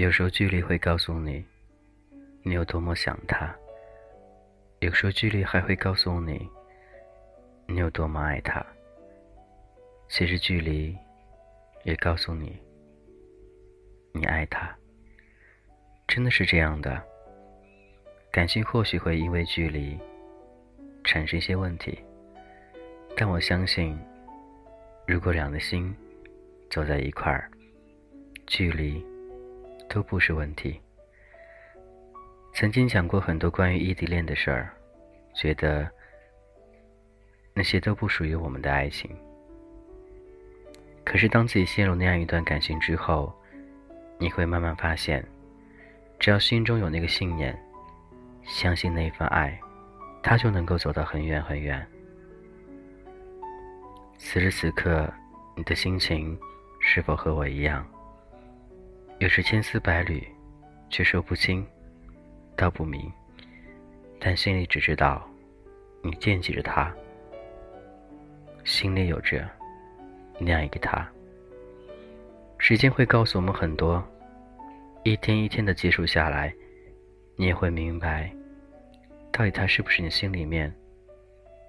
[0.00, 1.44] 有时候距离会告诉你，
[2.44, 3.52] 你有多么想他；
[4.78, 6.48] 有时候距离还会告诉你，
[7.66, 8.64] 你有多么爱他。
[10.08, 10.96] 其实距离
[11.82, 12.56] 也告诉你，
[14.12, 14.72] 你爱他。
[16.06, 17.02] 真的是这样的。
[18.30, 19.98] 感情或许会因为距离
[21.02, 21.98] 产生一些问题，
[23.16, 23.98] 但我相信，
[25.08, 25.92] 如果两个心
[26.70, 27.50] 走在一块儿，
[28.46, 29.04] 距离。
[29.88, 30.80] 都不是问题。
[32.54, 34.72] 曾经讲过很多关于异地恋的事儿，
[35.34, 35.88] 觉得
[37.54, 39.10] 那些都不属于我们的爱情。
[41.04, 43.32] 可是当自己陷入那样一段感情之后，
[44.18, 45.24] 你会慢慢发现，
[46.18, 47.56] 只要心中有那个信念，
[48.44, 49.58] 相信那份爱，
[50.22, 51.86] 他就能够走到很远很远。
[54.18, 55.08] 此时此刻，
[55.56, 56.36] 你的心情
[56.80, 57.86] 是否和我一样？
[59.20, 60.22] 有时千丝百缕，
[60.90, 61.66] 却说不清，
[62.54, 63.12] 道不明，
[64.20, 65.28] 但心里只知道，
[66.02, 66.94] 你惦记着他，
[68.62, 69.44] 心里有着
[70.38, 71.04] 那样一个他。
[72.58, 74.00] 时间会告诉我们很多，
[75.02, 76.54] 一天一天的接触下来，
[77.34, 78.32] 你也会明白，
[79.32, 80.72] 到底他是不是你心里面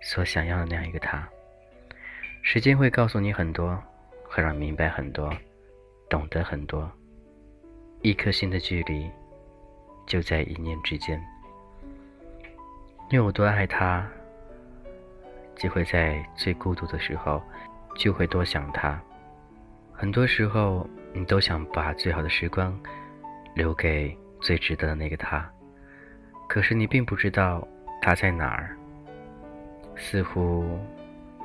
[0.03, 1.27] 所想要的那样一个他。
[2.43, 3.75] 时间会告诉你很多，
[4.23, 5.35] 会让明白很多，
[6.11, 6.87] 懂得很多。
[8.01, 9.09] 一颗心的距离，
[10.05, 11.21] 就在一念之间。
[13.09, 14.07] 你有多爱他，
[15.57, 17.41] 就会在最孤独的时候，
[17.97, 18.97] 就会多想他。
[19.91, 22.73] 很多时候，你都想把最好的时光
[23.53, 25.51] 留给最值得的那个他，
[26.47, 27.67] 可是你并不知道
[28.01, 28.77] 他在哪儿。
[29.97, 30.79] 似乎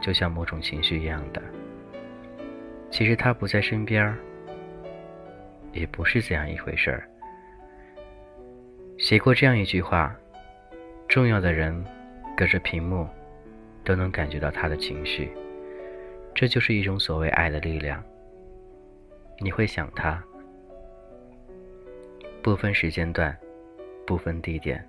[0.01, 1.43] 就像某种情绪一样的，
[2.91, 4.17] 其实他不在身边儿。
[5.75, 7.09] 也不是这样一回事儿。
[8.97, 10.15] 写过这样一句话：
[11.09, 11.85] 重要的人
[12.37, 13.07] 隔着屏幕
[13.83, 15.31] 都能感觉到他的情绪，
[16.33, 18.03] 这就是一种所谓爱的力量。
[19.41, 20.23] 你会想他，
[22.41, 23.37] 不分时间段，
[24.07, 24.83] 不分地点，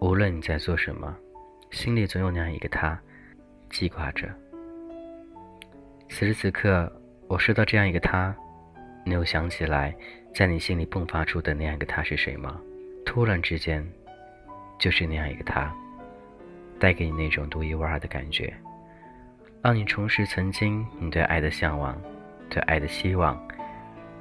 [0.00, 1.14] 无论你在做什么，
[1.72, 2.98] 心里总有那样一个他
[3.68, 4.28] 记挂着。
[6.08, 6.90] 此时此刻，
[7.26, 8.34] 我收到这样一个他。
[9.04, 9.94] 你有想起来，
[10.34, 12.60] 在你心里迸发出的那样一个他是谁吗？
[13.04, 13.84] 突然之间，
[14.78, 15.74] 就是那样一个他，
[16.78, 18.54] 带给你那种独一无二的感觉，
[19.60, 22.00] 让你重拾曾经你对爱的向往，
[22.48, 23.36] 对爱的希望，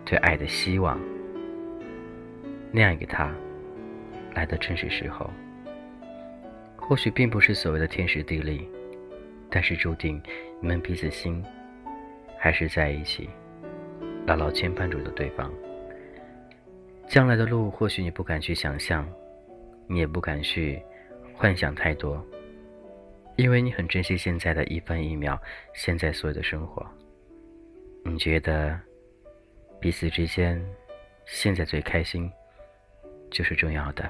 [0.03, 0.99] 对爱的希望。
[2.71, 3.31] 那样一个他，
[4.33, 5.29] 来的正是时候。
[6.75, 8.67] 或许并不是所谓的天时地利，
[9.49, 10.21] 但是注定
[10.59, 11.41] 你们彼此心
[12.37, 13.29] 还是在一起。
[14.25, 15.51] 牢牢牵绊住的对方。
[17.07, 19.07] 将来的路，或许你不敢去想象，
[19.87, 20.81] 你也不敢去
[21.33, 22.25] 幻想太多，
[23.35, 25.37] 因为你很珍惜现在的一分一秒，
[25.73, 26.85] 现在所有的生活。
[28.03, 28.79] 你觉得
[29.79, 30.63] 彼此之间
[31.25, 32.31] 现在最开心
[33.29, 34.09] 就是重要的。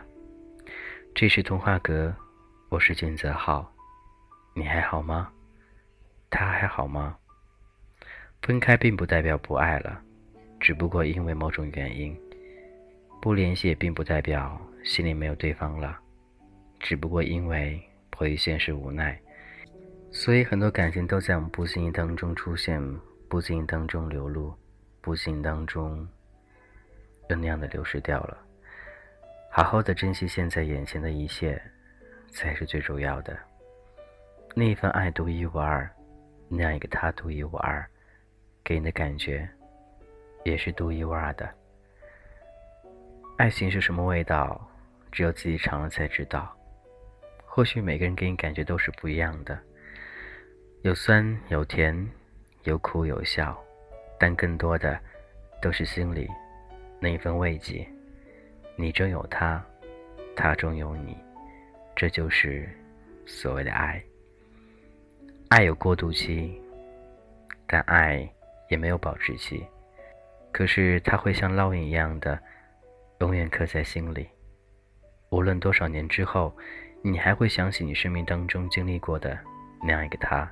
[1.16, 2.14] 这是童话阁，
[2.70, 3.70] 我是金泽浩，
[4.54, 5.32] 你还好吗？
[6.30, 7.18] 他还好吗？
[8.42, 10.02] 分开并不代表不爱了，
[10.60, 12.20] 只不过因为某种原因，
[13.22, 16.00] 不联系也并不代表心里没有对方了，
[16.80, 17.80] 只不过因为
[18.10, 19.20] 迫于现实无奈，
[20.12, 22.82] 所以很多感情都在我们不经意当中出现，
[23.30, 24.52] 不经意当中流露，
[25.02, 26.08] 不经意当中
[27.30, 28.36] 又那样的流失掉了。
[29.52, 31.62] 好好的珍惜现在眼前的一切，
[32.32, 33.38] 才是最重要的。
[34.56, 35.88] 那一份爱独一无二，
[36.50, 37.88] 那样一个他独一无二。
[38.64, 39.48] 给你的感觉，
[40.44, 41.50] 也是独一无二的。
[43.38, 44.70] 爱情是什么味道，
[45.12, 46.56] 只有自己尝了才知道。
[47.46, 49.60] 或许每个人给你感觉都是不一样的，
[50.84, 52.10] 有酸有甜，
[52.64, 53.60] 有苦有笑，
[54.20, 54.98] 但更多的
[55.62, 56.30] 都是心里
[57.00, 57.86] 那一份慰藉。
[58.78, 59.64] 你中有他，
[60.36, 61.18] 他中有你，
[61.96, 62.70] 这就是
[63.26, 64.02] 所谓的爱。
[65.50, 66.62] 爱有过渡期，
[67.68, 68.32] 但爱。
[68.72, 69.68] 也没有保质期，
[70.50, 72.40] 可是它会像烙印一样的，
[73.20, 74.30] 永远刻在心里。
[75.30, 76.56] 无论多少年之后，
[77.02, 79.38] 你还会想起你生命当中经历过的
[79.84, 80.50] 那样一个他，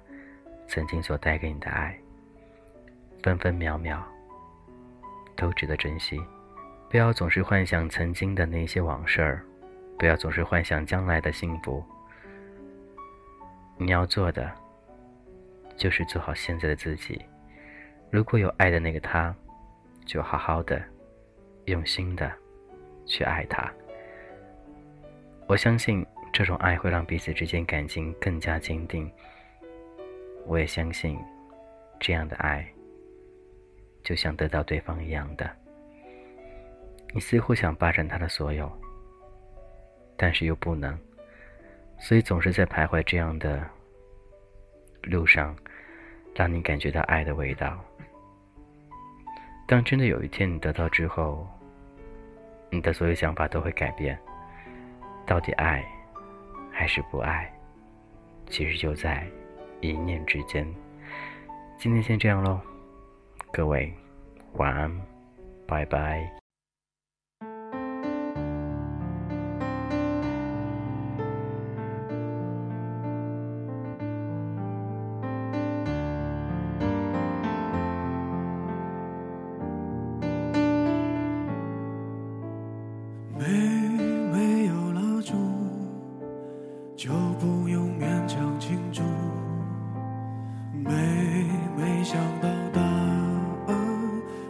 [0.68, 1.98] 曾经所带给你的爱，
[3.24, 4.06] 分分秒秒
[5.38, 6.22] 都值得珍惜。
[6.90, 9.42] 不要总是幻想曾经的那些往事儿，
[9.98, 11.82] 不要总是幻想将来的幸福。
[13.78, 14.52] 你要做的，
[15.78, 17.22] 就是做好现在的自己。
[18.12, 19.34] 如果有爱的那个他，
[20.06, 20.82] 就好好的
[21.66, 22.32] 用心的
[23.06, 23.72] 去爱他。
[25.48, 29.12] 我相信这种爱会让彼此之间感情更加坚定。
[30.48, 31.20] 我也相信，
[32.00, 32.68] 这样的爱
[34.04, 35.48] 就像得到对方一样的。
[37.14, 38.72] 你似乎想霸占他的所有，
[40.18, 40.98] 但是又不能，
[42.00, 43.64] 所以总是在徘徊这样的
[45.04, 45.56] 路上，
[46.40, 47.78] 让你感觉到爱的味道。
[49.68, 51.46] 当真的有一天你得到之后，
[52.70, 54.18] 你的所有想法都会改变。
[55.26, 55.84] 到底爱
[56.72, 57.52] 还是不爱，
[58.48, 59.28] 其实就在
[59.82, 60.66] 一念之间。
[61.78, 62.58] 今天先这样喽，
[63.52, 63.94] 各位
[64.54, 64.90] 晚安，
[65.68, 66.26] 拜拜。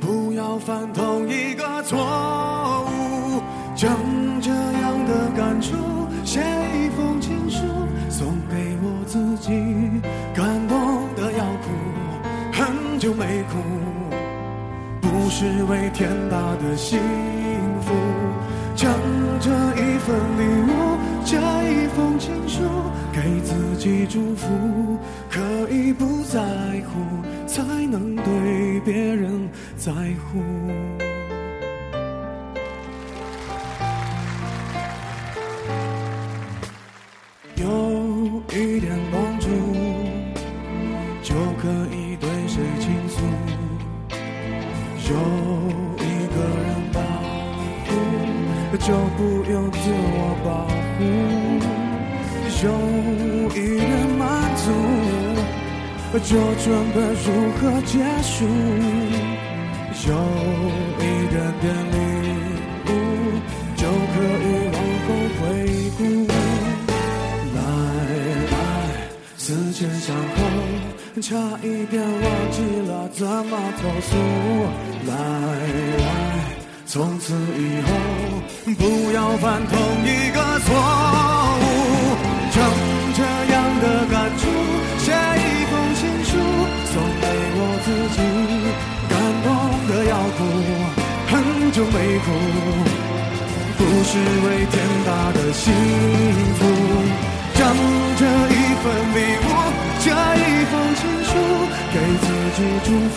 [0.00, 3.42] 不要犯同一个错误。
[3.76, 3.90] 将
[4.40, 5.74] 这样的感触
[6.24, 7.62] 写一封情书，
[8.08, 9.50] 送给我自己，
[10.34, 11.70] 感动的要哭，
[12.52, 13.58] 很久没哭，
[15.00, 17.00] 不是为天大的幸
[17.80, 17.92] 福，
[18.76, 18.92] 将
[19.40, 20.74] 这一份礼物。
[21.26, 22.60] 这一封情书
[23.10, 24.46] 给自己祝福，
[25.30, 25.40] 可
[25.70, 26.13] 以不
[26.84, 30.42] 乎，才能对别人在乎。
[37.56, 37.66] 有
[38.50, 39.48] 一点帮助，
[41.22, 43.22] 就可以对谁倾诉。
[45.08, 45.14] 有
[45.98, 46.02] 一
[46.34, 47.00] 个人保
[47.86, 47.90] 护，
[48.78, 49.18] 就不
[49.50, 50.48] 用自我保
[50.98, 51.02] 护。
[52.62, 52.68] 有
[53.50, 54.22] 一点满
[54.56, 54.64] 足，
[56.20, 57.26] 就准备如
[57.58, 58.46] 何结束；
[60.06, 60.10] 有
[60.98, 61.96] 一点点领
[62.86, 62.88] 悟，
[63.76, 65.08] 就可以往后
[65.40, 65.42] 回
[65.98, 66.00] 顾。
[67.54, 67.58] 来
[68.50, 68.54] 来，
[69.36, 70.38] 思前想后，
[71.20, 72.56] 差一点忘记
[72.88, 74.10] 了怎么投诉。
[75.06, 75.12] 来
[75.98, 76.02] 来。
[76.86, 77.88] 从此以后，
[78.78, 79.72] 不要犯同
[80.04, 80.66] 一个错
[81.60, 81.62] 误。
[82.52, 82.56] 将
[83.14, 83.20] 这
[83.52, 84.14] 样的感
[92.18, 92.26] 苦，
[93.78, 94.74] 不是为天
[95.06, 95.72] 大的幸
[96.58, 96.60] 福。
[97.54, 97.62] 将
[98.16, 98.84] 这一份
[99.14, 99.48] 礼物，
[100.00, 101.30] 这一封情书，
[101.92, 103.16] 给自己祝福，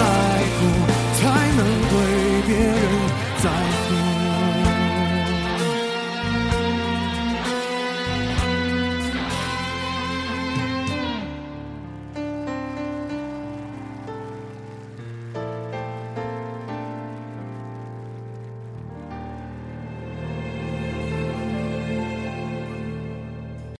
[0.00, 0.39] side.